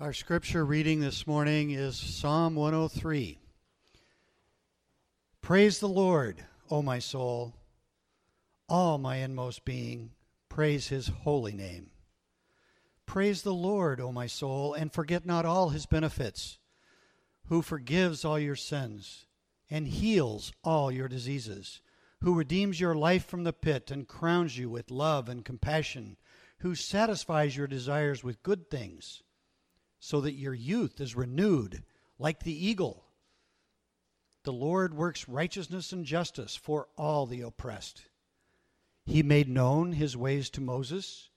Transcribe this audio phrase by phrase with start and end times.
[0.00, 3.38] Our scripture reading this morning is Psalm 103.
[5.42, 7.54] Praise the Lord, O my soul.
[8.66, 10.12] All my inmost being,
[10.48, 11.90] praise his holy name.
[13.04, 16.56] Praise the Lord, O my soul, and forget not all his benefits,
[17.48, 19.26] who forgives all your sins
[19.68, 21.82] and heals all your diseases,
[22.22, 26.16] who redeems your life from the pit and crowns you with love and compassion,
[26.60, 29.22] who satisfies your desires with good things
[30.00, 31.84] so that your youth is renewed
[32.18, 33.04] like the eagle.
[34.42, 38.06] The Lord works righteousness and justice for all the oppressed.
[39.04, 41.28] He made known his ways to Moses,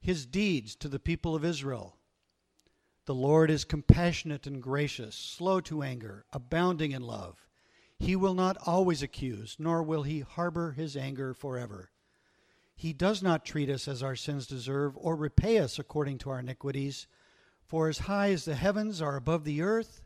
[0.00, 1.96] his deeds to the people of Israel.
[3.04, 7.48] The Lord is compassionate and gracious, slow to anger, abounding in love.
[7.98, 11.90] He will not always accuse, nor will he harbor his anger forever.
[12.76, 16.40] He does not treat us as our sins deserve, or repay us according to our
[16.40, 17.06] iniquities.
[17.72, 20.02] For as high as the heavens are above the earth,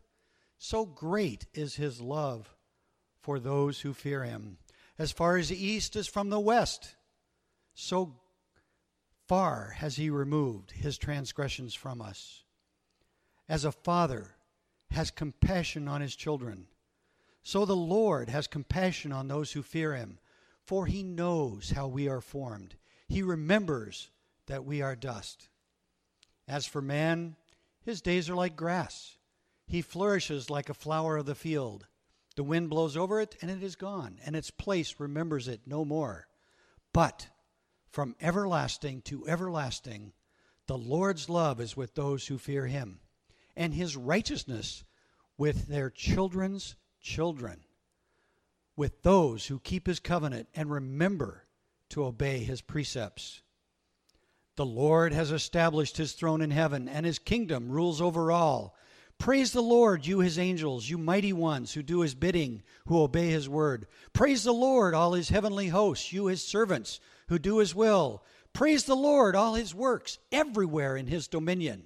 [0.57, 2.55] so great is his love
[3.19, 4.57] for those who fear him.
[4.97, 6.95] As far as the east is from the west,
[7.73, 8.21] so
[9.27, 12.45] far has he removed his transgressions from us.
[13.49, 14.37] As a father
[14.91, 16.67] has compassion on his children,
[17.43, 20.19] so the Lord has compassion on those who fear him,
[20.63, 22.77] for he knows how we are formed.
[23.09, 24.09] He remembers
[24.45, 25.49] that we are dust.
[26.47, 27.35] As for man,
[27.87, 29.15] his days are like grass.
[29.65, 31.87] He flourishes like a flower of the field.
[32.35, 35.85] The wind blows over it, and it is gone, and its place remembers it no
[35.85, 36.27] more.
[36.91, 37.29] But
[37.89, 40.11] from everlasting to everlasting,
[40.65, 42.99] the Lord's love is with those who fear him,
[43.55, 44.83] and his righteousness
[45.37, 47.61] with their children's children,
[48.75, 51.45] with those who keep his covenant and remember
[51.91, 53.43] to obey his precepts.
[54.57, 58.75] The Lord has established his throne in heaven, and his kingdom rules over all.
[59.19, 63.29] Praise the Lord, you his angels, you mighty ones who do his bidding, who obey
[63.29, 63.87] his word.
[64.13, 68.23] Praise the Lord, all his heavenly hosts, you his servants who do his will.
[68.51, 71.83] Praise the Lord, all his works, everywhere in his dominion.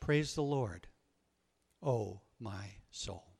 [0.00, 0.86] Praise the Lord,
[1.82, 3.31] O my soul.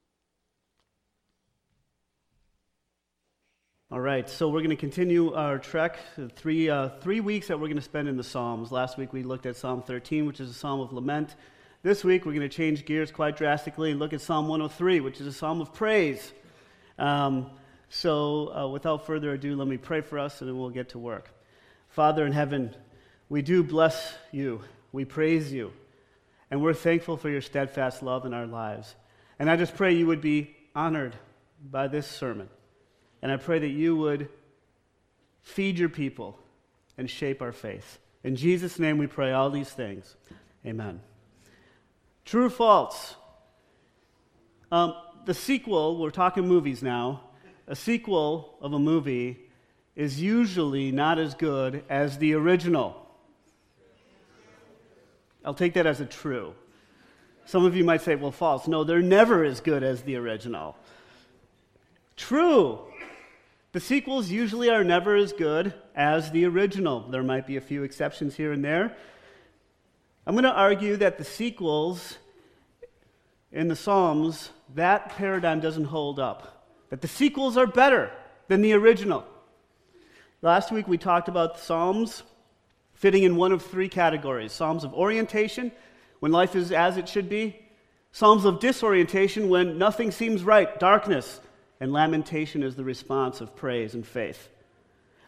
[3.92, 5.98] All right, so we're going to continue our trek.
[6.34, 8.72] Three, uh, three weeks that we're going to spend in the Psalms.
[8.72, 11.36] Last week we looked at Psalm 13, which is a psalm of lament.
[11.82, 15.20] This week we're going to change gears quite drastically and look at Psalm 103, which
[15.20, 16.32] is a psalm of praise.
[16.98, 17.50] Um,
[17.90, 20.98] so, uh, without further ado, let me pray for us and then we'll get to
[20.98, 21.28] work.
[21.90, 22.74] Father in heaven,
[23.28, 25.70] we do bless you, we praise you,
[26.50, 28.94] and we're thankful for your steadfast love in our lives.
[29.38, 31.14] And I just pray you would be honored
[31.62, 32.48] by this sermon.
[33.22, 34.28] And I pray that you would
[35.42, 36.38] feed your people
[36.98, 37.98] and shape our faith.
[38.24, 40.16] In Jesus' name we pray all these things.
[40.66, 41.00] Amen.
[42.24, 43.14] True or false?
[44.70, 44.94] Um,
[45.24, 47.22] the sequel, we're talking movies now,
[47.66, 49.38] a sequel of a movie
[49.94, 52.98] is usually not as good as the original.
[55.44, 56.54] I'll take that as a true.
[57.44, 58.68] Some of you might say, well, false.
[58.68, 60.76] No, they're never as good as the original.
[62.16, 62.80] True.
[63.72, 67.08] The sequels usually are never as good as the original.
[67.08, 68.94] There might be a few exceptions here and there.
[70.26, 72.18] I'm going to argue that the sequels
[73.50, 76.66] in the Psalms, that paradigm doesn't hold up.
[76.90, 78.12] That the sequels are better
[78.48, 79.24] than the original.
[80.42, 82.24] Last week we talked about the Psalms
[82.92, 85.72] fitting in one of three categories Psalms of orientation,
[86.20, 87.58] when life is as it should be,
[88.12, 91.40] Psalms of disorientation, when nothing seems right, darkness,
[91.82, 94.48] and lamentation is the response of praise and faith.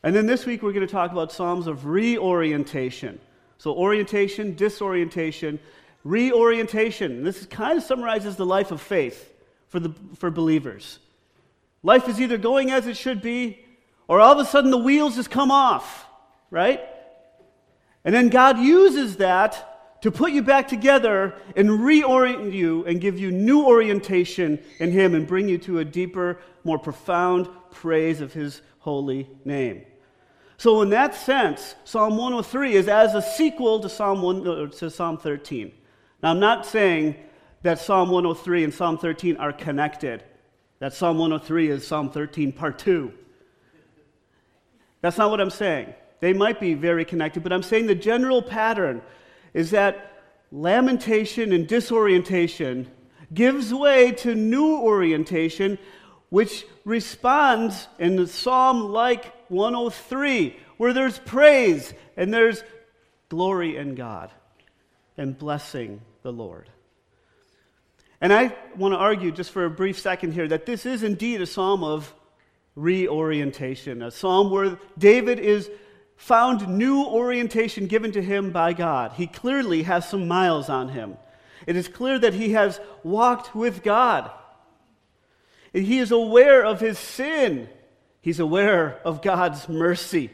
[0.05, 3.19] And then this week we're going to talk about Psalms of reorientation.
[3.59, 5.59] So, orientation, disorientation,
[6.05, 7.25] reorientation.
[7.25, 9.33] This kind of summarizes the life of faith
[9.67, 11.01] for, the, for believers.
[11.83, 13.59] Life is either going as it should be,
[14.07, 16.07] or all of a sudden the wheels just come off,
[16.53, 16.81] right?
[18.05, 19.74] And then God uses that
[20.05, 25.15] to put you back together and reorient you and give you new orientation in Him
[25.15, 29.83] and bring you to a deeper, more profound praise of His holy name.
[30.59, 34.91] So, in that sense, Psalm 103 is as a sequel to Psalm, 1, uh, to
[34.91, 35.73] Psalm 13.
[36.23, 37.17] Now, I'm not saying
[37.63, 40.23] that Psalm 103 and Psalm 13 are connected,
[40.81, 43.11] that Psalm 103 is Psalm 13 part 2.
[45.01, 45.95] That's not what I'm saying.
[46.21, 49.01] They might be very connected, but I'm saying the general pattern
[49.55, 50.21] is that
[50.53, 52.91] lamentation and disorientation
[53.33, 55.79] gives way to new orientation,
[56.29, 62.63] which responds in the psalm like 103, where there's praise and there's
[63.29, 64.31] glory in God.
[65.17, 66.69] and blessing the Lord.
[68.21, 71.41] And I want to argue just for a brief second here that this is indeed
[71.41, 72.13] a psalm of
[72.75, 75.71] reorientation, a psalm where David is
[76.17, 79.13] found new orientation given to him by God.
[79.13, 81.17] He clearly has some miles on him.
[81.67, 84.31] It is clear that he has walked with God.
[85.73, 87.69] And he is aware of his sin.
[88.21, 90.31] He's aware of God's mercy.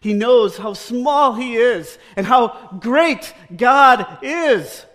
[0.00, 4.86] He knows how small he is and how great God is.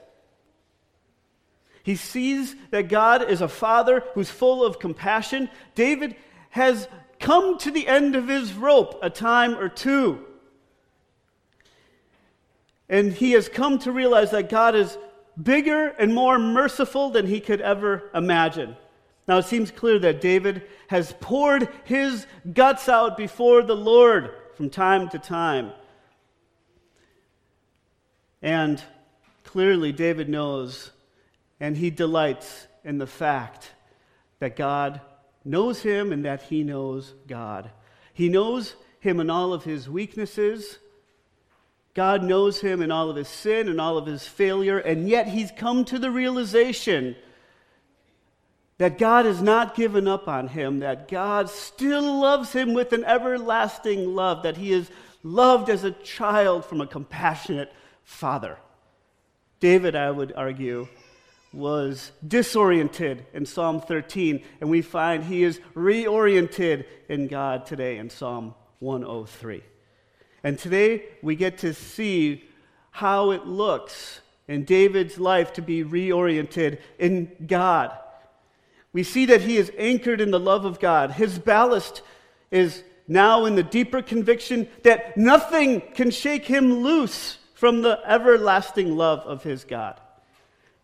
[1.84, 5.50] He sees that God is a father who's full of compassion.
[5.76, 6.16] David
[6.50, 6.88] has
[7.26, 10.24] come to the end of his rope a time or two.
[12.88, 14.96] And he has come to realize that God is
[15.42, 18.78] bigger and more merciful than he could ever imagine.
[19.28, 24.70] Now, it seems clear that David has poured his guts out before the Lord from
[24.70, 25.72] time to time.
[28.44, 28.84] And
[29.44, 30.92] clearly, David knows
[31.60, 33.72] and he delights in the fact
[34.38, 35.02] that God
[35.46, 37.70] knows him and that he knows God.
[38.14, 40.80] He knows him in all of his weaknesses.
[41.94, 45.28] God knows him in all of his sin and all of his failure, and yet
[45.28, 47.16] he's come to the realization
[48.78, 53.06] that God has not given up on him, that God still loves him with an
[53.06, 54.90] everlasting love, that he is
[55.24, 57.72] loved as a child from a compassionate
[58.04, 58.58] father.
[59.62, 60.90] David, I would argue,
[61.56, 68.10] was disoriented in Psalm 13, and we find he is reoriented in God today in
[68.10, 69.64] Psalm 103.
[70.44, 72.44] And today we get to see
[72.92, 77.92] how it looks in David's life to be reoriented in God.
[78.94, 81.12] We see that he is anchored in the love of God.
[81.12, 82.02] His ballast
[82.52, 88.96] is now in the deeper conviction that nothing can shake him loose from the everlasting
[88.96, 90.00] love of his God.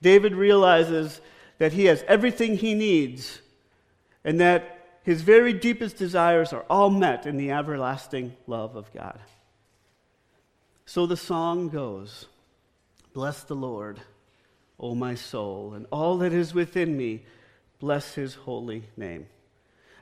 [0.01, 1.21] David realizes
[1.57, 3.39] that he has everything he needs
[4.23, 9.19] and that his very deepest desires are all met in the everlasting love of God.
[10.85, 12.27] So the song goes
[13.13, 13.99] Bless the Lord,
[14.79, 17.23] O my soul, and all that is within me,
[17.79, 19.27] bless his holy name.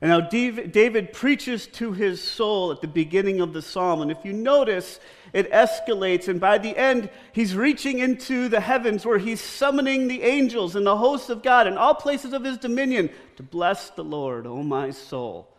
[0.01, 4.01] And now David preaches to his soul at the beginning of the psalm.
[4.01, 4.99] And if you notice,
[5.33, 6.29] it escalates.
[6.29, 10.85] And by the end, he's reaching into the heavens where he's summoning the angels and
[10.85, 14.63] the hosts of God in all places of his dominion to bless the Lord, O
[14.63, 15.53] my soul.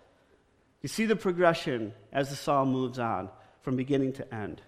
[0.80, 3.28] You see the progression as the psalm moves on
[3.60, 4.62] from beginning to end.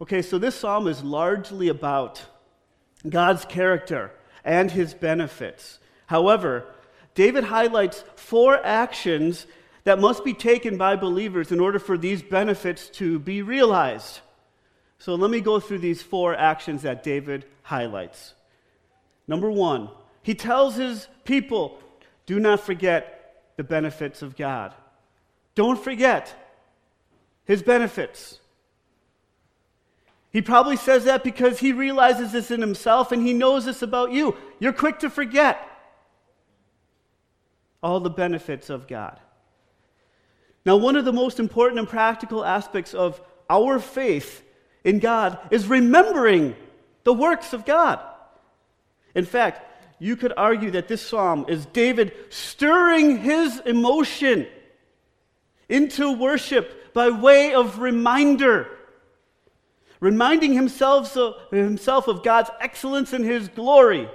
[0.00, 2.24] Okay, so this psalm is largely about
[3.06, 4.10] God's character
[4.42, 5.78] and his benefits.
[6.06, 6.64] However,
[7.14, 9.46] David highlights four actions
[9.84, 14.20] that must be taken by believers in order for these benefits to be realized.
[14.98, 18.34] So let me go through these four actions that David highlights.
[19.28, 19.90] Number one,
[20.22, 21.78] he tells his people,
[22.26, 24.74] do not forget the benefits of God.
[25.54, 26.34] Don't forget
[27.44, 28.40] his benefits.
[30.30, 34.10] He probably says that because he realizes this in himself and he knows this about
[34.10, 34.36] you.
[34.58, 35.58] You're quick to forget
[37.84, 39.20] all the benefits of God.
[40.64, 43.20] Now, one of the most important and practical aspects of
[43.50, 44.42] our faith
[44.82, 46.56] in God is remembering
[47.04, 48.00] the works of God.
[49.14, 49.60] In fact,
[49.98, 54.46] you could argue that this psalm is David stirring his emotion
[55.68, 58.66] into worship by way of reminder,
[60.00, 64.08] reminding himself, of God's excellence and his glory.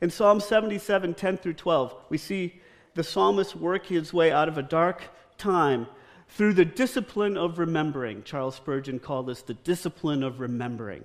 [0.00, 2.60] In Psalm 77, 10 through 12, we see
[2.94, 5.04] the psalmist work his way out of a dark
[5.38, 5.86] time
[6.28, 8.22] through the discipline of remembering.
[8.22, 11.04] Charles Spurgeon called this the discipline of remembering.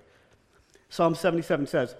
[0.89, 1.95] Psalm 77 says,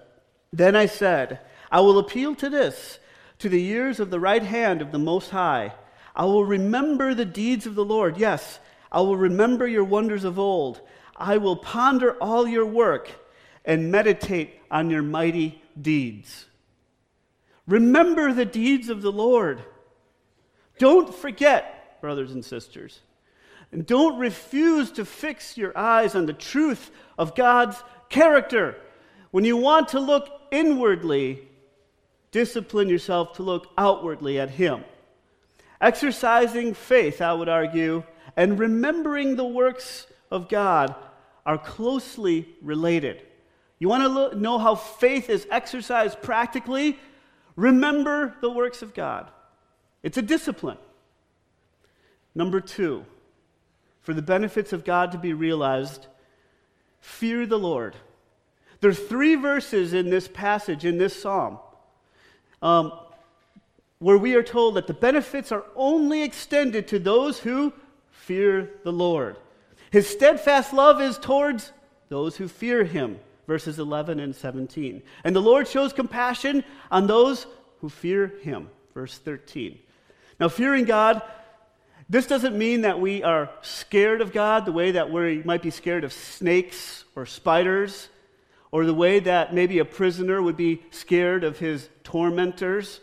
[0.52, 2.98] Then I said, I will appeal to this,
[3.38, 5.72] to the years of the right hand of the Most High.
[6.14, 8.18] I will remember the deeds of the Lord.
[8.18, 8.58] Yes,
[8.90, 10.82] I will remember your wonders of old.
[11.16, 13.10] I will ponder all your work
[13.64, 16.46] and meditate on your mighty deeds.
[17.66, 19.62] Remember the deeds of the Lord.
[20.78, 23.00] Don't forget, brothers and sisters.
[23.70, 28.76] And don't refuse to fix your eyes on the truth of God's character.
[29.30, 31.48] When you want to look inwardly,
[32.32, 34.84] discipline yourself to look outwardly at Him.
[35.80, 38.04] Exercising faith, I would argue,
[38.36, 40.94] and remembering the works of God
[41.44, 43.22] are closely related.
[43.78, 46.98] You want to know how faith is exercised practically?
[47.56, 49.30] Remember the works of God.
[50.02, 50.78] It's a discipline.
[52.34, 53.04] Number two,
[54.00, 56.06] for the benefits of God to be realized,
[57.00, 57.94] fear the Lord.
[58.80, 61.58] There are three verses in this passage, in this psalm,
[62.62, 62.92] um,
[63.98, 67.72] where we are told that the benefits are only extended to those who
[68.10, 69.36] fear the Lord.
[69.90, 71.72] His steadfast love is towards
[72.08, 75.02] those who fear him, verses 11 and 17.
[75.24, 77.46] And the Lord shows compassion on those
[77.80, 79.78] who fear him, verse 13.
[80.38, 81.22] Now, fearing God,
[82.08, 85.70] this doesn't mean that we are scared of God the way that we might be
[85.70, 88.08] scared of snakes or spiders,
[88.70, 93.00] or the way that maybe a prisoner would be scared of his tormentors.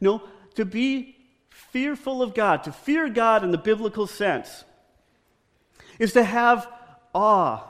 [0.00, 0.22] No,
[0.54, 1.16] to be
[1.48, 4.64] fearful of God, to fear God in the biblical sense,
[5.98, 6.68] is to have
[7.14, 7.62] awe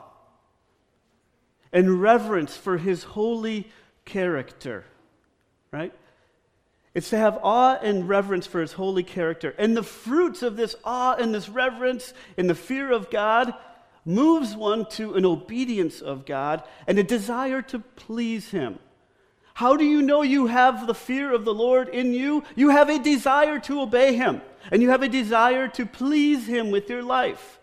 [1.71, 3.69] and reverence for his holy
[4.05, 4.85] character,
[5.71, 5.93] right?
[6.93, 9.53] It's to have awe and reverence for his holy character.
[9.59, 13.53] And the fruits of this awe and this reverence and the fear of God
[14.03, 18.79] moves one to an obedience of God and a desire to please him.
[19.53, 22.43] How do you know you have the fear of the Lord in you?
[22.55, 26.71] You have a desire to obey him, and you have a desire to please him
[26.71, 27.56] with your life.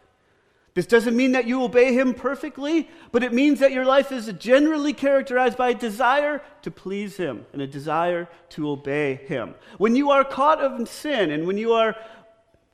[0.75, 4.33] This doesn't mean that you obey him perfectly, but it means that your life is
[4.39, 9.55] generally characterized by a desire to please him and a desire to obey him.
[9.79, 11.97] When you are caught in sin and when you are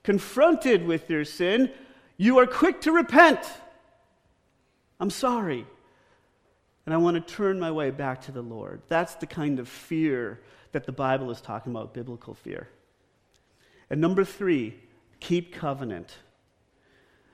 [0.02, 1.70] confronted with your sin,
[2.16, 3.40] you are quick to repent.
[4.98, 5.66] I'm sorry.
[6.86, 8.80] And I want to turn my way back to the Lord.
[8.88, 10.40] That's the kind of fear
[10.72, 12.68] that the Bible is talking about, biblical fear.
[13.90, 14.76] And number three,
[15.18, 16.16] keep covenant.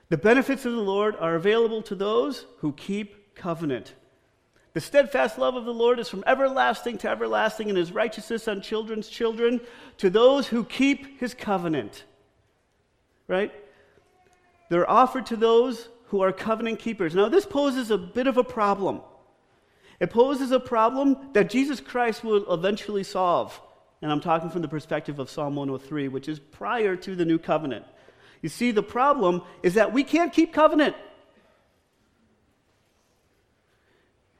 [0.09, 3.93] The benefits of the Lord are available to those who keep covenant.
[4.73, 8.61] The steadfast love of the Lord is from everlasting to everlasting, and his righteousness on
[8.61, 9.59] children's children
[9.97, 12.05] to those who keep his covenant.
[13.27, 13.51] Right?
[14.69, 17.15] They're offered to those who are covenant keepers.
[17.15, 19.01] Now, this poses a bit of a problem.
[19.99, 23.59] It poses a problem that Jesus Christ will eventually solve.
[24.01, 27.39] And I'm talking from the perspective of Psalm 103, which is prior to the new
[27.39, 27.85] covenant.
[28.41, 30.95] You see, the problem is that we can't keep covenant.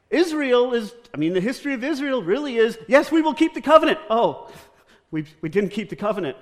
[0.09, 3.61] Israel is, I mean, the history of Israel really is yes, we will keep the
[3.61, 3.99] covenant.
[4.09, 4.51] Oh,
[5.11, 6.37] we, we didn't keep the covenant.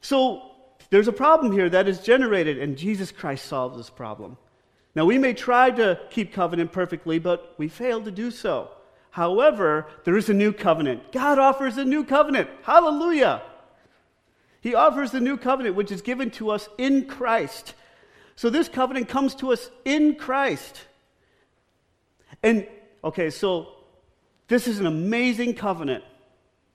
[0.00, 0.42] So
[0.90, 4.38] there's a problem here that is generated, and Jesus Christ solves this problem.
[4.94, 8.70] Now, we may try to keep covenant perfectly, but we fail to do so.
[9.10, 11.12] However, there is a new covenant.
[11.12, 12.48] God offers a new covenant.
[12.62, 13.42] Hallelujah.
[14.60, 17.74] He offers the new covenant, which is given to us in Christ.
[18.36, 20.80] So this covenant comes to us in Christ.
[22.42, 22.66] And,
[23.02, 23.68] okay, so
[24.48, 26.04] this is an amazing covenant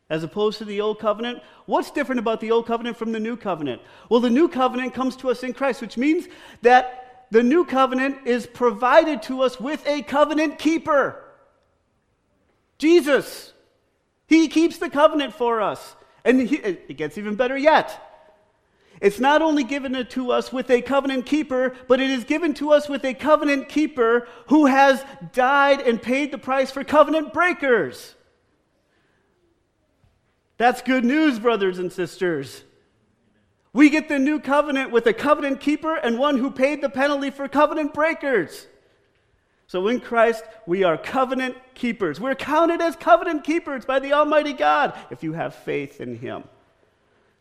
[0.09, 1.41] as opposed to the old covenant.
[1.65, 3.81] What's different about the old covenant from the new covenant?
[4.09, 6.27] Well, the new covenant comes to us in Christ, which means
[6.61, 11.19] that the new covenant is provided to us with a covenant keeper
[12.77, 13.53] Jesus.
[14.27, 15.95] He keeps the covenant for us.
[16.25, 17.99] And he, it gets even better yet.
[19.01, 22.71] It's not only given to us with a covenant keeper, but it is given to
[22.71, 25.03] us with a covenant keeper who has
[25.33, 28.15] died and paid the price for covenant breakers.
[30.57, 32.63] That's good news, brothers and sisters.
[33.73, 37.31] We get the new covenant with a covenant keeper and one who paid the penalty
[37.31, 38.67] for covenant breakers.
[39.67, 42.19] So in Christ, we are covenant keepers.
[42.19, 46.43] We're counted as covenant keepers by the Almighty God if you have faith in Him.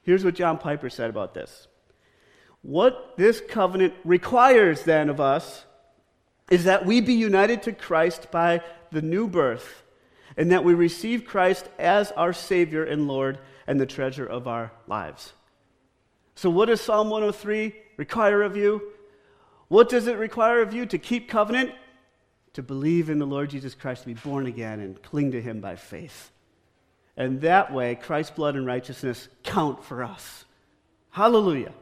[0.03, 1.69] Here's what John Piper said about this
[2.63, 5.65] What this covenant requires then of us
[6.51, 9.83] is that we be united to Christ by the new birth,
[10.37, 14.73] and that we receive Christ as our Savior and Lord and the treasure of our
[14.87, 15.33] lives.
[16.35, 18.83] So, what does Psalm 103 require of you?
[19.69, 21.73] What does it require of you to keep covenant?
[22.55, 25.61] To believe in the Lord Jesus Christ, to be born again, and cling to Him
[25.61, 26.31] by faith.
[27.17, 30.45] And that way, Christ's blood and righteousness count for us.
[31.11, 31.73] Hallelujah.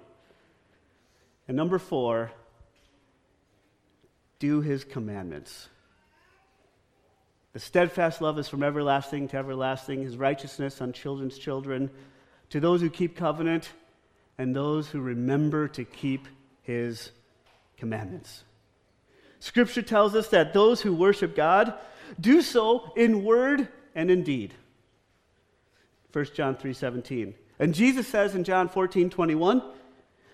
[1.48, 2.30] And number four,
[4.38, 5.68] do His commandments.
[7.52, 11.90] The steadfast love is from everlasting to everlasting, His righteousness on children's children,
[12.50, 13.68] to those who keep covenant,
[14.38, 16.28] and those who remember to keep
[16.62, 17.10] His
[17.76, 18.44] commandments.
[19.40, 21.74] Scripture tells us that those who worship God
[22.20, 24.54] do so in word and in deed.
[26.12, 27.34] 1 John 3:17.
[27.58, 29.62] And Jesus says in John 14:21,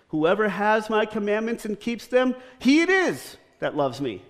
[0.08, 4.24] "Whoever has my commandments and keeps them, he it is that loves me.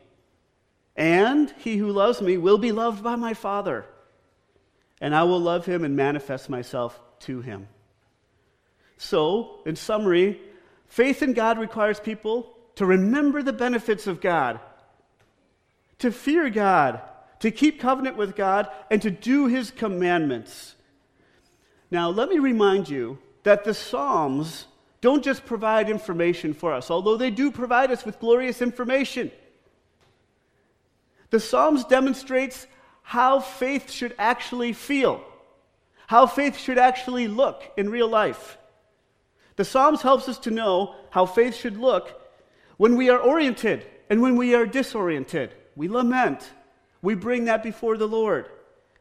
[0.95, 3.87] And he who loves me will be loved by my Father,
[5.01, 7.69] and I will love him and manifest myself to him."
[8.99, 10.41] So, in summary,
[10.87, 14.61] faith in God requires people to remember the benefits of God
[15.99, 17.01] to fear God,
[17.41, 20.75] to keep covenant with God, and to do his commandments.
[21.91, 24.67] Now, let me remind you that the Psalms
[25.01, 29.31] don't just provide information for us, although they do provide us with glorious information.
[31.31, 32.67] The Psalms demonstrates
[33.03, 35.23] how faith should actually feel,
[36.07, 38.59] how faith should actually look in real life.
[39.57, 42.21] The Psalms helps us to know how faith should look
[42.77, 45.55] when we are oriented and when we are disoriented.
[45.77, 46.51] We lament.
[47.03, 48.47] We bring that before the Lord.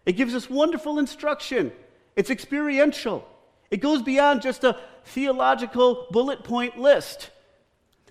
[0.05, 1.71] It gives us wonderful instruction.
[2.15, 3.27] It's experiential.
[3.71, 7.31] It goes beyond just a theological bullet point list.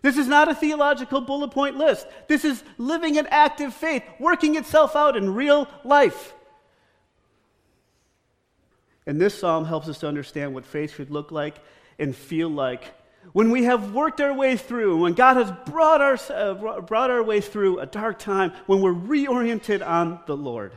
[0.03, 2.07] This is not a theological bullet point list.
[2.29, 6.35] This is living an active faith, working itself out in real life.
[9.07, 11.57] And this psalm helps us to understand what faith should look like
[11.99, 12.93] and feel like
[13.33, 17.23] when we have worked our way through, when God has brought our, uh, brought our
[17.23, 20.73] way through a dark time, when we're reoriented on the Lord.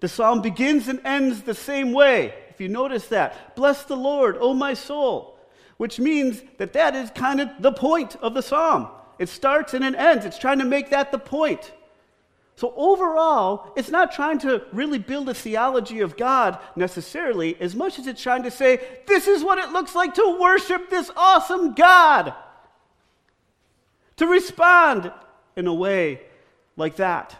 [0.00, 2.34] The psalm begins and ends the same way.
[2.50, 5.38] If you notice that, bless the Lord, O my soul,
[5.76, 8.88] which means that that is kind of the point of the psalm.
[9.18, 10.24] It starts and it ends.
[10.24, 11.72] It's trying to make that the point.
[12.58, 18.00] So, overall, it's not trying to really build a theology of God necessarily, as much
[18.00, 21.76] as it's trying to say, this is what it looks like to worship this awesome
[21.76, 22.34] God.
[24.16, 25.12] To respond
[25.54, 26.22] in a way
[26.76, 27.36] like that.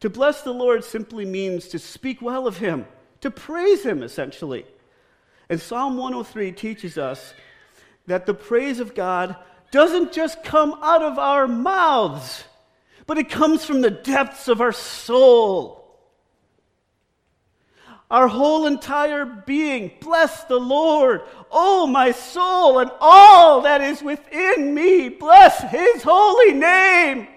[0.00, 2.84] To bless the Lord simply means to speak well of Him,
[3.20, 4.66] to praise Him, essentially.
[5.48, 7.32] And Psalm 103 teaches us
[8.08, 9.36] that the praise of God
[9.70, 12.42] doesn't just come out of our mouths
[13.08, 15.98] but it comes from the depths of our soul.
[18.10, 21.22] Our whole entire being, bless the Lord.
[21.50, 27.28] Oh, my soul, and all that is within me, bless his holy name.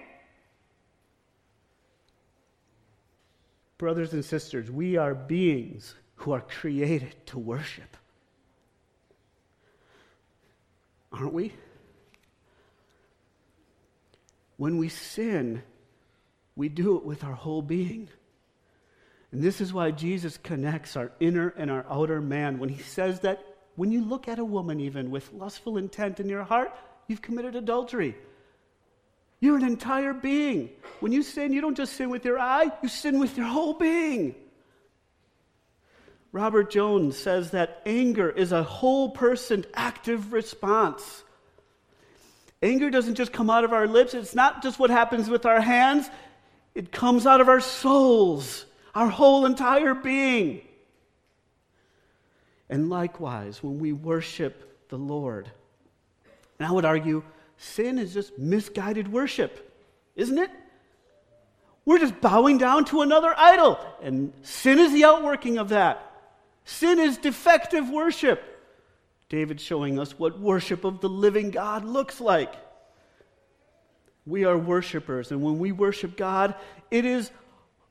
[3.78, 7.96] Brothers and sisters, we are beings who are created to worship.
[11.10, 11.54] Aren't we?
[14.62, 15.60] When we sin,
[16.54, 18.08] we do it with our whole being.
[19.32, 23.18] And this is why Jesus connects our inner and our outer man when he says
[23.26, 23.44] that
[23.74, 26.72] when you look at a woman, even with lustful intent in your heart,
[27.08, 28.16] you've committed adultery.
[29.40, 30.70] You're an entire being.
[31.00, 33.74] When you sin, you don't just sin with your eye, you sin with your whole
[33.74, 34.36] being.
[36.30, 41.24] Robert Jones says that anger is a whole person active response.
[42.62, 45.60] Anger doesn't just come out of our lips, it's not just what happens with our
[45.60, 46.08] hands,
[46.74, 50.62] it comes out of our souls, our whole entire being.
[52.70, 55.50] And likewise, when we worship the Lord,
[56.58, 57.24] and I would argue
[57.56, 59.68] sin is just misguided worship,
[60.14, 60.50] isn't it?
[61.84, 66.12] We're just bowing down to another idol, and sin is the outworking of that.
[66.64, 68.51] Sin is defective worship.
[69.32, 72.54] David showing us what worship of the living God looks like.
[74.26, 76.54] We are worshipers, and when we worship God,
[76.90, 77.30] it is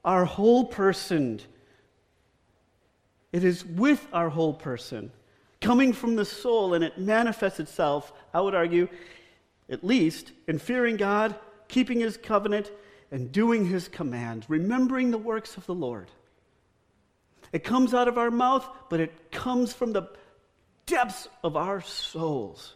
[0.06, 1.42] our whole person.
[3.32, 5.12] It is with our whole person,
[5.62, 8.88] coming from the soul, and it manifests itself, I would argue,
[9.68, 11.34] at least, in fearing God,
[11.68, 12.72] keeping His covenant,
[13.10, 16.12] and doing His commands, remembering the works of the Lord.
[17.52, 20.04] It comes out of our mouth, but it comes from the
[20.92, 22.76] depths of our souls.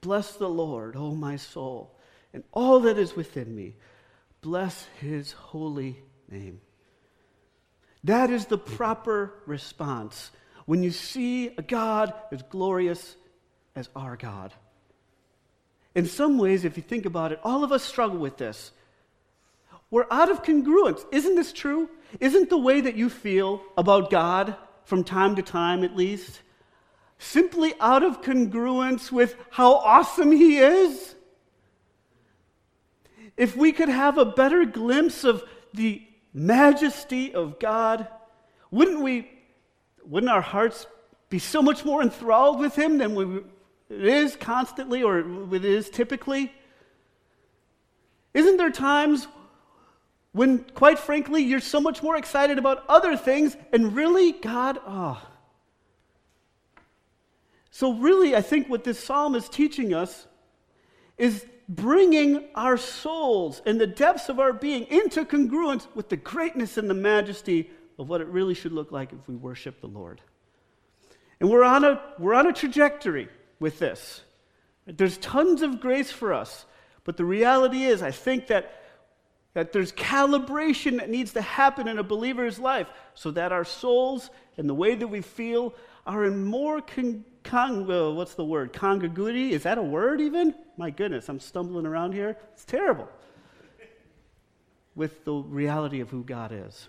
[0.00, 1.94] Bless the Lord, O my soul,
[2.32, 3.76] and all that is within me.
[4.40, 6.60] Bless his holy name.
[8.04, 10.32] That is the proper response
[10.66, 13.16] when you see a God as glorious
[13.76, 14.52] as our God.
[15.94, 18.72] In some ways, if you think about it, all of us struggle with this.
[19.90, 21.04] We're out of congruence.
[21.12, 21.88] Isn't this true?
[22.18, 26.40] Isn't the way that you feel about God, from time to time at least,
[27.22, 31.14] simply out of congruence with how awesome He is?
[33.36, 36.02] If we could have a better glimpse of the
[36.34, 38.08] majesty of God,
[38.70, 39.30] wouldn't we,
[40.04, 40.86] wouldn't our hearts
[41.30, 43.40] be so much more enthralled with Him than we,
[43.88, 45.20] it is constantly or
[45.54, 46.52] it is typically?
[48.34, 49.28] Isn't there times
[50.32, 55.22] when, quite frankly, you're so much more excited about other things and really, God, oh,
[57.72, 60.28] so, really, I think what this psalm is teaching us
[61.18, 66.78] is bringing our souls and the depths of our being into congruence with the greatness
[66.78, 70.20] and the majesty of what it really should look like if we worship the Lord.
[71.40, 74.20] And we're on a, we're on a trajectory with this.
[74.86, 76.66] There's tons of grace for us.
[77.02, 78.78] But the reality is, I think that
[79.54, 84.30] That there's calibration that needs to happen in a believer's life so that our souls
[84.56, 85.74] and the way that we feel
[86.06, 88.72] are in more con- con- uh, what's the word?
[88.72, 89.52] Congruity?
[89.52, 90.54] Is that a word even?
[90.76, 92.36] My goodness, I'm stumbling around here.
[92.52, 93.08] It's terrible.
[94.94, 96.88] With the reality of who God is.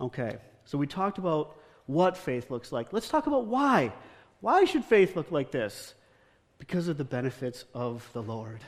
[0.00, 1.56] Okay, so we talked about
[1.86, 2.92] what faith looks like.
[2.92, 3.92] Let's talk about why.
[4.40, 5.94] Why should faith look like this?
[6.58, 8.60] Because of the benefits of the Lord.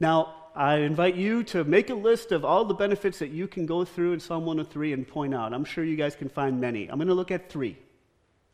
[0.00, 3.66] Now, I invite you to make a list of all the benefits that you can
[3.66, 5.52] go through in Psalm 103 and point out.
[5.52, 6.88] I'm sure you guys can find many.
[6.88, 7.78] I'm going to look at three.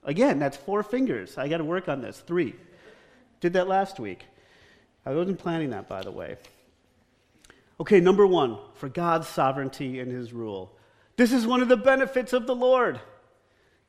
[0.09, 1.37] Again, that's four fingers.
[1.37, 2.19] I got to work on this.
[2.19, 2.55] Three.
[3.41, 4.25] Did that last week.
[5.05, 6.39] I wasn't planning that, by the way.
[7.79, 10.75] Okay, number one, for God's sovereignty and his rule.
[11.17, 12.99] This is one of the benefits of the Lord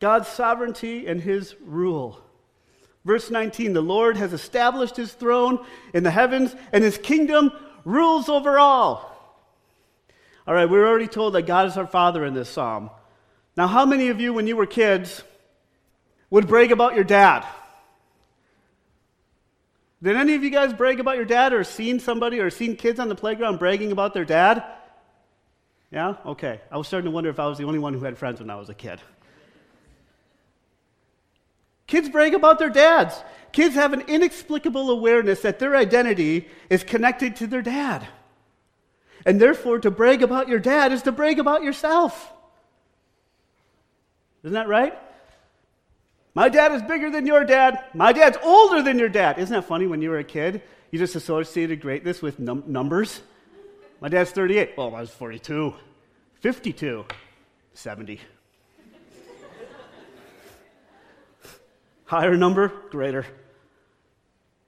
[0.01, 2.21] God's sovereignty and his rule.
[3.05, 7.49] Verse 19 The Lord has established his throne in the heavens, and his kingdom
[7.85, 9.05] rules over all.
[10.45, 12.89] All right, we are already told that God is our Father in this psalm.
[13.55, 15.23] Now, how many of you, when you were kids,
[16.29, 17.45] would brag about your dad?
[20.01, 22.99] Did any of you guys brag about your dad or seen somebody or seen kids
[22.99, 24.63] on the playground bragging about their dad?
[25.91, 26.15] Yeah?
[26.25, 26.61] Okay.
[26.71, 28.49] I was starting to wonder if I was the only one who had friends when
[28.49, 29.01] I was a kid.
[31.87, 33.21] Kids brag about their dads.
[33.51, 38.07] Kids have an inexplicable awareness that their identity is connected to their dad.
[39.25, 42.31] And therefore, to brag about your dad is to brag about yourself.
[44.43, 44.97] Isn't that right?
[46.39, 47.83] My dad is bigger than your dad.
[47.93, 49.39] My dad's older than your dad.
[49.39, 50.61] Isn't that funny when you were a kid?
[50.89, 53.19] You just associated greatness with num- numbers.
[53.99, 54.75] My dad's 38.
[54.77, 55.73] Well, I was 42.
[56.35, 57.05] 52.
[57.73, 58.21] 70.
[62.05, 63.25] Higher number, greater.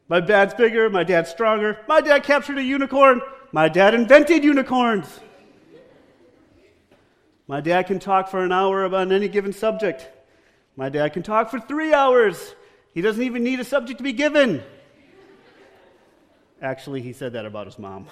[0.09, 1.79] My dad's bigger, my dad's stronger.
[1.87, 3.21] My dad captured a unicorn.
[3.53, 5.21] My dad invented unicorns.
[7.47, 10.09] My dad can talk for an hour about any given subject.
[10.75, 12.55] My dad can talk for three hours.
[12.93, 14.63] He doesn't even need a subject to be given.
[16.61, 18.07] Actually, he said that about his mom.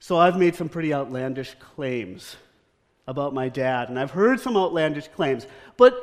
[0.00, 2.36] So I've made some pretty outlandish claims
[3.06, 5.94] about my dad, and I've heard some outlandish claims, but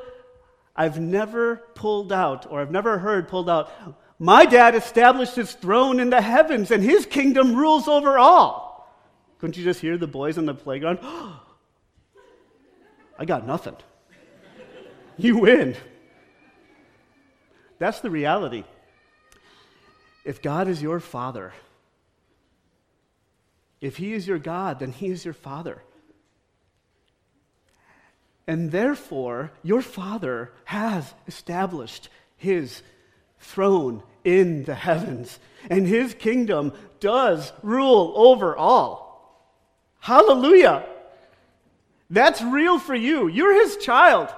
[0.75, 3.71] I've never pulled out, or I've never heard pulled out,
[4.19, 8.95] my dad established his throne in the heavens, and his kingdom rules over all.
[9.39, 10.99] Couldn't you just hear the boys on the playground?
[11.07, 11.41] Oh,
[13.17, 13.75] I got nothing.
[15.17, 15.75] You win.
[17.79, 18.63] That's the reality.
[20.23, 21.53] If God is your father,
[23.79, 25.81] if he is your God, then he is your father.
[28.47, 32.81] And therefore, your father has established his
[33.39, 39.05] throne in the heavens, and his kingdom does rule over all.
[39.99, 40.85] Hallelujah!
[42.09, 43.27] That's real for you.
[43.27, 44.29] You're his child,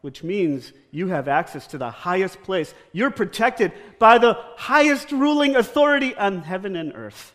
[0.00, 2.72] which means you have access to the highest place.
[2.92, 7.34] You're protected by the highest ruling authority on heaven and earth.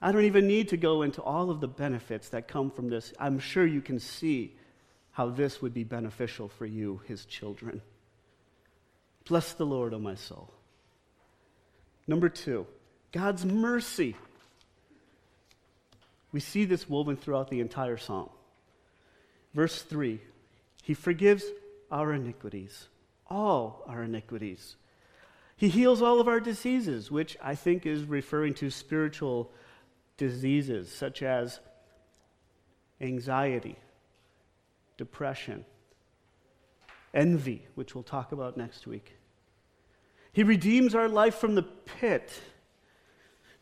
[0.00, 3.12] I don't even need to go into all of the benefits that come from this.
[3.20, 4.56] I'm sure you can see
[5.12, 7.82] how this would be beneficial for you, his children.
[9.28, 10.52] Bless the Lord, O oh my soul.
[12.06, 12.66] Number two,
[13.12, 14.16] God's mercy.
[16.32, 18.30] We see this woven throughout the entire psalm.
[19.54, 20.20] Verse 3
[20.82, 21.44] He forgives
[21.90, 22.88] our iniquities,
[23.28, 24.76] all our iniquities.
[25.56, 29.52] He heals all of our diseases, which I think is referring to spiritual
[30.16, 31.60] diseases such as
[33.00, 33.76] anxiety,
[34.96, 35.64] depression,
[37.14, 39.16] envy, which we'll talk about next week.
[40.32, 42.40] He redeems our life from the pit.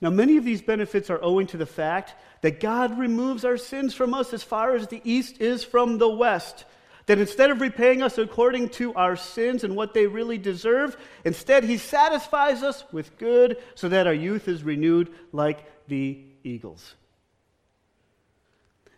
[0.00, 3.94] Now, many of these benefits are owing to the fact that God removes our sins
[3.94, 6.64] from us as far as the east is from the west.
[7.06, 11.64] That instead of repaying us according to our sins and what they really deserve, instead
[11.64, 16.94] He satisfies us with good so that our youth is renewed like the eagles.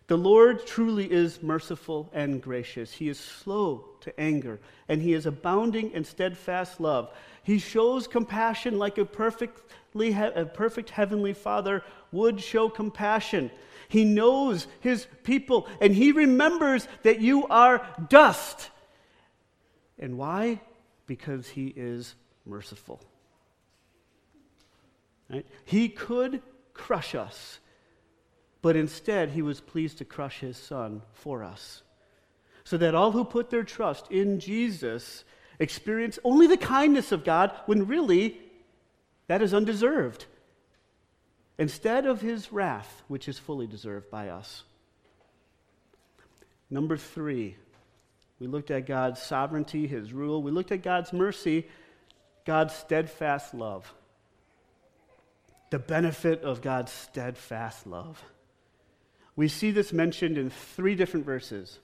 [0.07, 2.91] The Lord truly is merciful and gracious.
[2.91, 7.09] He is slow to anger, and he is abounding in steadfast love.
[7.43, 13.51] He shows compassion like a perfectly a perfect heavenly Father would show compassion.
[13.87, 18.69] He knows his people, and he remembers that you are dust.
[19.99, 20.61] And why?
[21.05, 22.99] Because he is merciful.
[25.29, 25.45] Right?
[25.63, 26.41] He could
[26.73, 27.59] crush us.
[28.63, 31.83] But instead, he was pleased to crush his son for us.
[32.63, 35.25] So that all who put their trust in Jesus
[35.59, 38.39] experience only the kindness of God when really
[39.27, 40.25] that is undeserved,
[41.57, 44.63] instead of his wrath, which is fully deserved by us.
[46.69, 47.57] Number three,
[48.39, 50.41] we looked at God's sovereignty, his rule.
[50.41, 51.67] We looked at God's mercy,
[52.45, 53.93] God's steadfast love.
[55.69, 58.23] The benefit of God's steadfast love.
[59.35, 61.79] We see this mentioned in three different verses.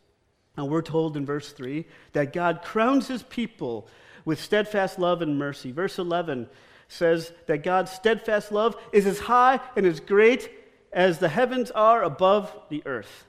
[0.57, 3.88] And we're told in verse 3 that God crowns his people
[4.25, 5.71] with steadfast love and mercy.
[5.71, 6.49] Verse 11
[6.88, 10.51] says that God's steadfast love is as high and as great
[10.91, 13.25] as the heavens are above the earth.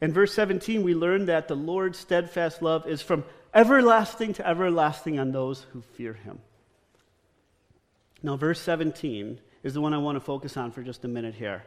[0.00, 5.18] In verse 17, we learn that the Lord's steadfast love is from everlasting to everlasting
[5.18, 6.40] on those who fear him.
[8.22, 11.34] Now, verse 17 is the one I want to focus on for just a minute
[11.34, 11.64] here.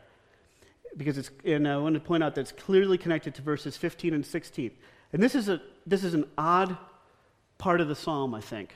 [0.98, 4.14] Because it's, and I want to point out that it's clearly connected to verses 15
[4.14, 4.72] and 16.
[5.14, 6.78] And this is, a, this is an odd
[7.58, 8.74] part of the psalm, I think,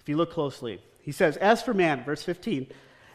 [0.00, 0.80] if you look closely.
[1.02, 2.66] He says, As for man, verse 15,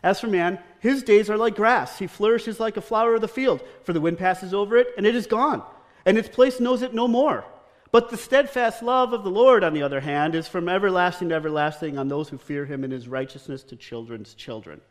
[0.03, 1.97] as for man, his days are like grass.
[1.97, 5.05] He flourishes like a flower of the field, for the wind passes over it, and
[5.05, 5.63] it is gone,
[6.05, 7.43] and its place knows it no more.
[7.91, 11.35] But the steadfast love of the Lord, on the other hand, is from everlasting to
[11.35, 14.81] everlasting on those who fear him and his righteousness to children's children.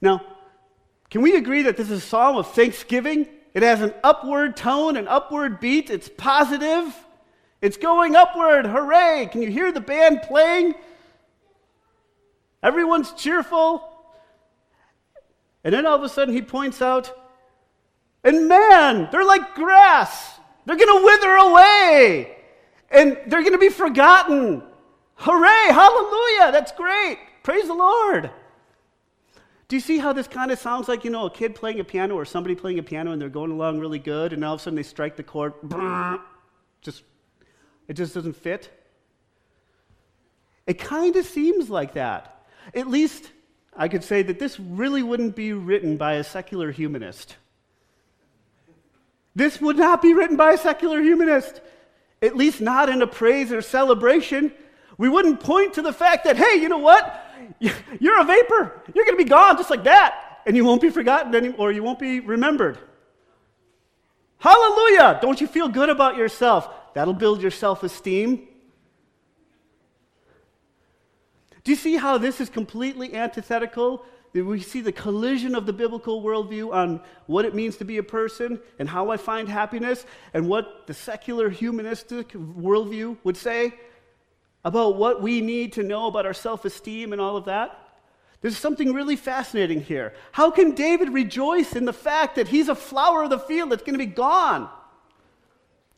[0.00, 0.22] Now,
[1.10, 3.26] can we agree that this is a psalm of thanksgiving?
[3.54, 5.90] It has an upward tone, an upward beat.
[5.90, 6.94] It's positive.
[7.60, 8.66] It's going upward.
[8.66, 9.28] Hooray!
[9.32, 10.74] Can you hear the band playing?
[12.62, 13.88] Everyone's cheerful.
[15.64, 17.12] And then all of a sudden he points out,
[18.22, 20.38] and man, they're like grass.
[20.66, 22.36] They're going to wither away.
[22.90, 24.62] And they're going to be forgotten.
[25.16, 25.72] Hooray!
[25.72, 26.52] Hallelujah!
[26.52, 27.18] That's great.
[27.42, 28.30] Praise the Lord.
[29.68, 31.84] Do you see how this kind of sounds like, you know, a kid playing a
[31.84, 34.60] piano or somebody playing a piano and they're going along really good and all of
[34.60, 35.52] a sudden they strike the chord,
[36.80, 37.02] just
[37.86, 38.70] it just doesn't fit?
[40.66, 42.46] It kind of seems like that.
[42.74, 43.30] At least
[43.76, 47.36] I could say that this really wouldn't be written by a secular humanist.
[49.34, 51.60] This would not be written by a secular humanist,
[52.22, 54.52] at least not in a praise or celebration.
[54.96, 57.24] We wouldn't point to the fact that, hey, you know what?
[57.58, 58.82] You're a vapor.
[58.94, 60.40] You're going to be gone just like that.
[60.46, 62.78] And you won't be forgotten anymore, you won't be remembered.
[64.38, 65.18] Hallelujah!
[65.20, 66.68] Don't you feel good about yourself?
[66.94, 68.48] That'll build your self esteem.
[71.64, 74.06] Do you see how this is completely antithetical?
[74.32, 78.02] We see the collision of the biblical worldview on what it means to be a
[78.02, 83.74] person and how I find happiness, and what the secular humanistic worldview would say
[84.64, 87.88] about what we need to know about our self esteem and all of that?
[88.40, 90.14] There's something really fascinating here.
[90.32, 93.82] How can David rejoice in the fact that he's a flower of the field that's
[93.82, 94.68] going to be gone?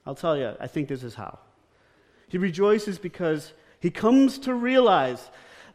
[0.06, 1.38] I'll tell you, I think this is how.
[2.28, 5.30] He rejoices because he comes to realize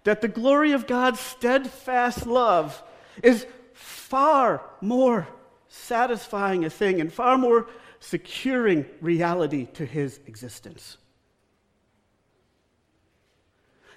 [0.06, 2.82] that the glory of God's steadfast love
[3.21, 5.28] is far more
[5.67, 7.67] satisfying a thing and far more
[8.00, 10.98] securing reality to his existence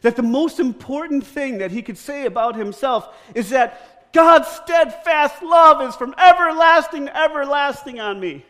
[0.02, 5.42] that the most important thing that he could say about himself is that God's steadfast
[5.42, 8.44] love is from everlasting to everlasting on me.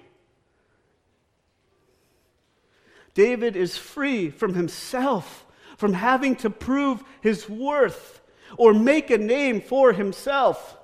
[3.14, 5.44] David is free from himself,
[5.76, 8.20] from having to prove his worth
[8.56, 10.76] or make a name for himself.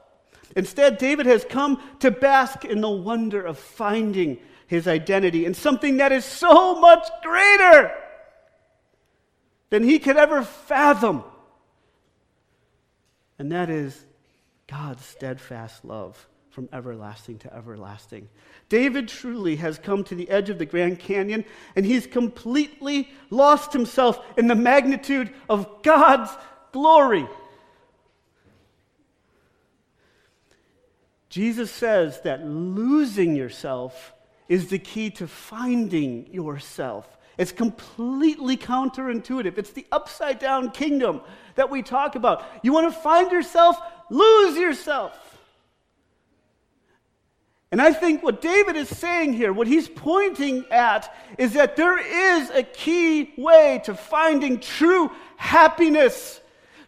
[0.57, 5.99] Instead, David has come to bask in the wonder of finding his identity in something
[5.99, 7.93] that is so much greater
[9.75, 11.25] than he could ever fathom.
[13.41, 14.05] And that is
[14.69, 18.29] God's steadfast love from everlasting to everlasting.
[18.69, 23.73] David truly has come to the edge of the Grand Canyon and he's completely lost
[23.73, 26.31] himself in the magnitude of God's
[26.71, 27.27] glory.
[31.31, 34.13] Jesus says that losing yourself
[34.49, 37.09] is the key to finding yourself.
[37.37, 39.59] It's completely counterintuitive.
[39.59, 41.21] It's the upside down kingdom
[41.57, 42.45] that we talk about.
[42.63, 43.77] You want to find yourself,
[44.11, 45.19] lose yourself.
[47.73, 51.99] And I think what David is saying here, what he's pointing at, is that there
[51.99, 56.41] is a key way to finding true happiness,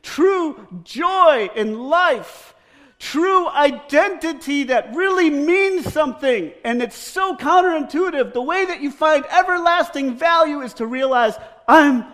[0.03, 2.55] true joy in life
[2.99, 6.53] true identity that really means something.
[6.65, 8.33] And it's so counterintuitive.
[8.33, 11.35] The way that you find everlasting value is to realize
[11.69, 12.05] I'm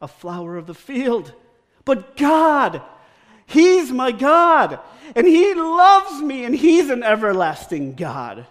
[0.00, 1.32] a flower of the field.
[1.84, 2.82] But God,
[3.46, 4.80] He's my God.
[5.14, 8.46] And He loves me, and He's an everlasting God.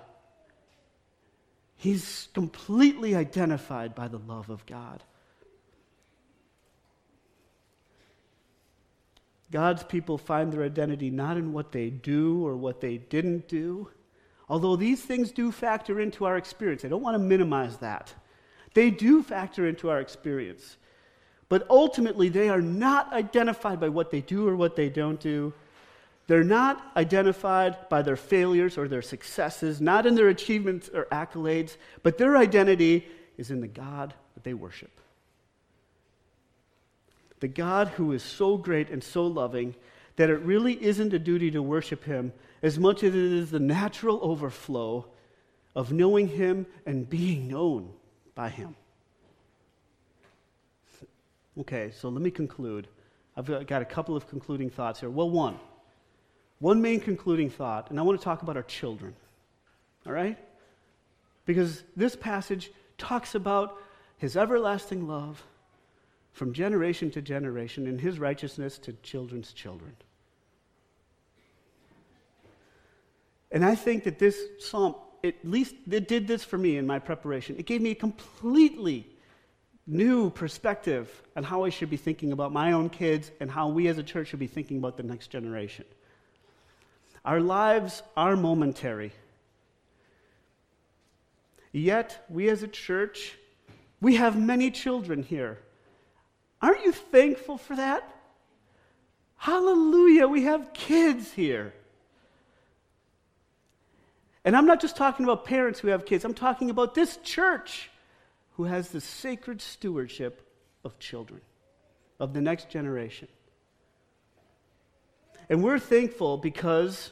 [1.76, 5.04] He's completely identified by the love of God.
[9.54, 13.88] God's people find their identity not in what they do or what they didn't do,
[14.50, 16.84] although these things do factor into our experience.
[16.84, 18.16] I don't want to minimize that.
[18.74, 20.78] They do factor into our experience.
[21.50, 25.54] But ultimately, they are not identified by what they do or what they don't do.
[26.26, 31.78] They're not identified by their failures or their successes, not in their achievements or accolades,
[32.02, 33.06] but their identity
[33.38, 34.90] is in the God that they worship.
[37.44, 39.76] The God who is so great and so loving
[40.16, 43.60] that it really isn't a duty to worship Him as much as it is the
[43.60, 45.06] natural overflow
[45.76, 47.90] of knowing Him and being known
[48.34, 48.78] by Him.
[51.60, 52.88] Okay, so let me conclude.
[53.36, 55.10] I've got a couple of concluding thoughts here.
[55.10, 55.60] Well, one,
[56.60, 59.14] one main concluding thought, and I want to talk about our children.
[60.06, 60.38] All right?
[61.46, 63.78] Because this passage talks about
[64.18, 65.44] his everlasting love
[66.34, 69.96] from generation to generation and his righteousness to children's children.
[73.52, 76.98] And I think that this psalm, at least it did this for me in my
[76.98, 77.56] preparation.
[77.58, 79.08] It gave me a completely
[79.86, 83.88] new perspective on how I should be thinking about my own kids and how we
[83.88, 85.86] as a church should be thinking about the next generation.
[87.24, 89.14] Our lives are momentary.
[91.72, 93.38] Yet, we as a church,
[94.02, 95.60] we have many children here.
[96.64, 98.10] Aren't you thankful for that?
[99.36, 101.74] Hallelujah, we have kids here.
[104.46, 107.90] And I'm not just talking about parents who have kids, I'm talking about this church
[108.54, 110.50] who has the sacred stewardship
[110.86, 111.42] of children,
[112.18, 113.28] of the next generation.
[115.50, 117.12] And we're thankful because,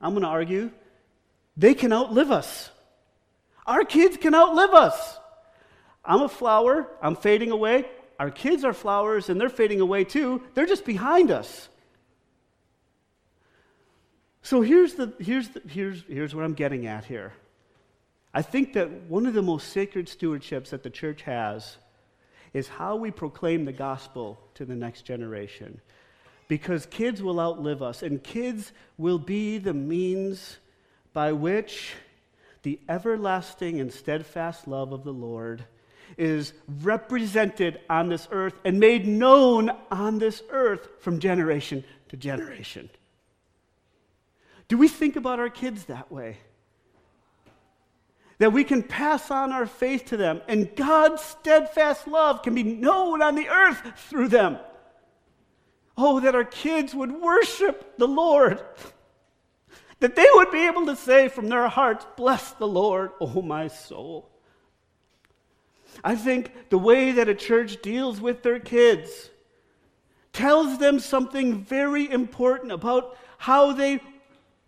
[0.00, 0.72] I'm going to argue,
[1.56, 2.70] they can outlive us.
[3.68, 5.18] Our kids can outlive us.
[6.06, 7.84] I'm a flower, I'm fading away.
[8.18, 10.42] Our kids are flowers and they're fading away too.
[10.54, 11.68] They're just behind us.
[14.42, 17.32] So here's, the, here's, the, here's, here's what I'm getting at here.
[18.32, 21.78] I think that one of the most sacred stewardships that the church has
[22.52, 25.80] is how we proclaim the gospel to the next generation.
[26.48, 30.58] Because kids will outlive us, and kids will be the means
[31.12, 31.94] by which
[32.62, 35.64] the everlasting and steadfast love of the Lord
[36.16, 42.88] is represented on this earth and made known on this earth from generation to generation.
[44.68, 46.38] Do we think about our kids that way?
[48.38, 52.62] That we can pass on our faith to them, and God's steadfast love can be
[52.62, 54.58] known on the earth through them.
[55.96, 58.60] Oh, that our kids would worship the Lord.
[60.00, 63.68] That they would be able to say from their hearts, Bless the Lord, oh my
[63.68, 64.28] soul.
[66.04, 69.30] I think the way that a church deals with their kids
[70.32, 74.00] tells them something very important about how they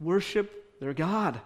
[0.01, 1.41] worship their God.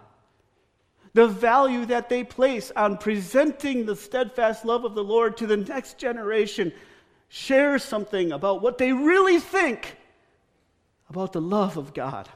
[1.13, 5.57] The value that they place on presenting the steadfast love of the Lord to the
[5.57, 6.71] next generation
[7.27, 9.97] shares something about what they really think
[11.09, 12.29] about the love of God.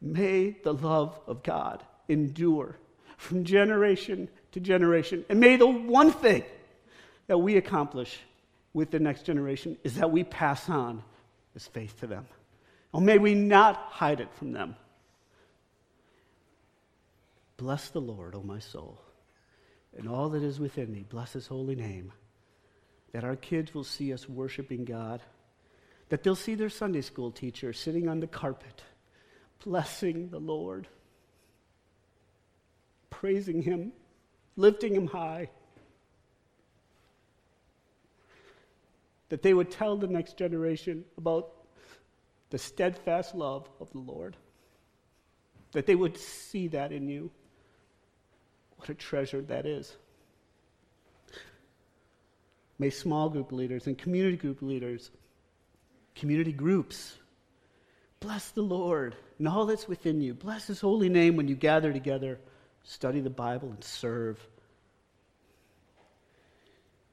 [0.00, 2.78] May the love of God endure
[3.16, 5.24] from generation to generation.
[5.28, 6.44] And may the one thing
[7.26, 8.18] that we accomplish
[8.72, 11.02] with the next generation is that we pass on
[11.54, 12.26] this faith to them.
[12.92, 14.76] Or may we not hide it from them.
[17.56, 19.00] Bless the Lord, O my soul,
[19.96, 21.06] and all that is within me.
[21.08, 22.12] Bless his holy name.
[23.12, 25.22] That our kids will see us worshiping God,
[26.10, 28.82] that they'll see their Sunday school teacher sitting on the carpet,
[29.64, 30.86] blessing the Lord,
[33.10, 33.92] praising him,
[34.56, 35.50] lifting him high.
[39.28, 41.52] That they would tell the next generation about
[42.50, 44.36] the steadfast love of the Lord.
[45.72, 47.30] That they would see that in you.
[48.76, 49.96] What a treasure that is.
[52.78, 55.10] May small group leaders and community group leaders,
[56.14, 57.16] community groups,
[58.20, 60.34] bless the Lord and all that's within you.
[60.34, 62.38] Bless his holy name when you gather together,
[62.86, 64.38] study the Bible, and serve.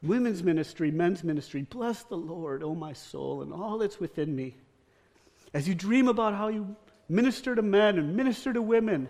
[0.03, 4.35] Women's ministry, men's ministry, bless the Lord, O oh my soul, and all that's within
[4.35, 4.55] me.
[5.53, 6.75] As you dream about how you
[7.09, 9.09] minister to men and minister to women,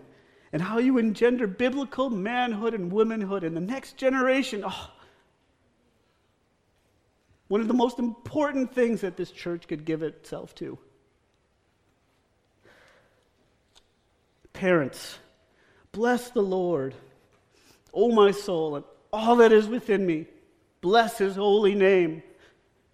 [0.54, 4.64] and how you engender biblical manhood and womanhood in the next generation.
[4.66, 4.92] Oh,
[7.48, 10.78] one of the most important things that this church could give itself to.
[14.54, 15.18] Parents,
[15.94, 16.94] bless the Lord,
[17.94, 20.28] O my soul, and all that is within me.
[20.82, 22.22] Bless his holy name.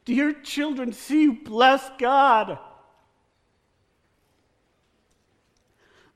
[0.06, 2.60] Dear children see you bless God?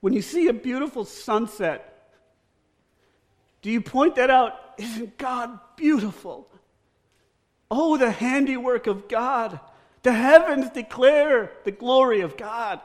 [0.01, 2.11] When you see a beautiful sunset,
[3.61, 4.59] do you point that out?
[4.77, 6.49] Isn't God beautiful?
[7.71, 9.59] Oh, the handiwork of God.
[10.03, 12.81] The heavens declare the glory of God.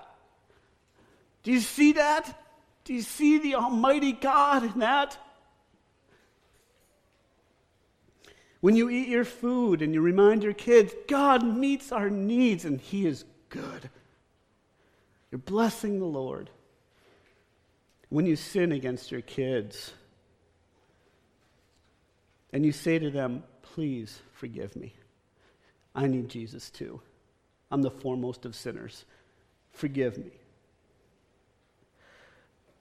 [1.43, 2.41] Do you see that?
[2.89, 5.19] Do you see the Almighty God in that?
[8.63, 12.81] When you eat your food and you remind your kids, God meets our needs and
[12.81, 13.91] He is good.
[15.31, 16.49] You're blessing the Lord.
[18.09, 19.93] When you sin against your kids
[22.55, 24.95] and you say to them, Please forgive me.
[25.95, 27.03] I need Jesus too.
[27.71, 29.05] I'm the foremost of sinners.
[29.73, 30.33] Forgive me.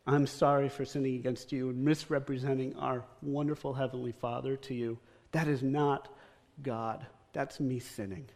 [0.07, 4.97] I'm sorry for sinning against you and misrepresenting our wonderful Heavenly Father to you.
[5.33, 6.07] That is not
[6.63, 7.05] God.
[7.33, 8.29] That's me sinning.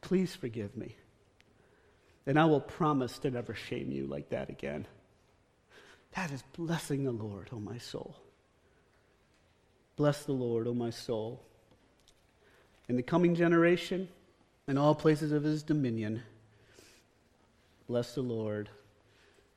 [0.00, 0.96] Please forgive me.
[2.26, 4.86] And I will promise to never shame you like that again.
[6.16, 8.16] That is blessing the Lord, O oh my soul.
[9.94, 11.40] Bless the Lord, O oh my soul.
[12.88, 14.08] In the coming generation,
[14.66, 16.22] in all places of his dominion,
[17.86, 18.68] bless the Lord,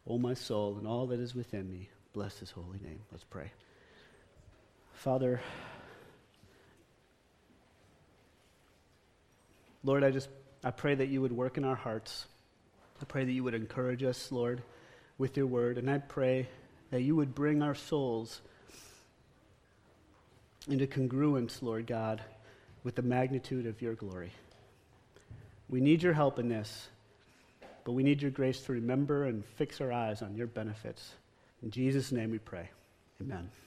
[0.07, 1.89] O my soul, and all that is within me.
[2.13, 2.99] Bless his holy name.
[3.11, 3.51] Let's pray.
[4.93, 5.41] Father,
[9.83, 10.29] Lord, I just
[10.63, 12.25] I pray that you would work in our hearts.
[13.01, 14.63] I pray that you would encourage us, Lord,
[15.17, 15.77] with your word.
[15.77, 16.47] And I pray
[16.91, 18.41] that you would bring our souls
[20.67, 22.23] into congruence, Lord God,
[22.83, 24.31] with the magnitude of your glory.
[25.69, 26.87] We need your help in this,
[27.85, 31.13] but we need your grace to remember and fix our eyes on your benefits.
[31.63, 32.69] In Jesus' name we pray.
[33.21, 33.49] Amen.